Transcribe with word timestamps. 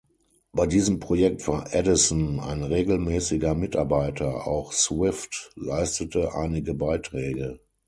Bei 0.51 0.65
diesem 0.65 0.99
Projekt 0.99 1.47
war 1.47 1.67
Addison 1.75 2.39
ein 2.39 2.63
regelmäßiger 2.63 3.53
Mitarbeiter, 3.53 4.47
auch 4.47 4.73
Swift 4.73 5.51
leistete 5.55 6.33
einige 6.33 6.73
Beiträge. 6.73 7.59